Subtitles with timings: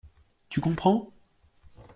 [0.49, 1.11] Tu comprends?